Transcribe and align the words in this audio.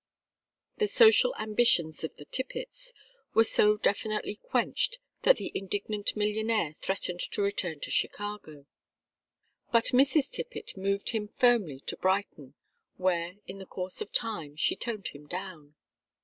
The 0.77 0.87
social 0.87 1.35
ambitions 1.35 2.03
of 2.03 2.15
the 2.15 2.25
Tippetts 2.25 2.95
were 3.35 3.43
so 3.43 3.77
definitely 3.77 4.33
quenched 4.35 4.97
that 5.21 5.37
the 5.37 5.51
indignant 5.53 6.15
millionaire 6.15 6.73
threatened 6.73 7.19
to 7.19 7.41
return 7.43 7.79
to 7.81 7.91
Chicago. 7.91 8.65
But 9.71 9.91
Mrs. 9.93 10.31
Tippett 10.31 10.75
moved 10.75 11.11
him 11.11 11.27
firmly 11.27 11.81
to 11.81 11.95
Brighton, 11.97 12.55
where, 12.97 13.35
in 13.45 13.59
the 13.59 13.67
course 13.67 14.01
of 14.01 14.11
time, 14.11 14.55
she 14.55 14.75
toned 14.75 15.09
him 15.09 15.27
down. 15.27 15.75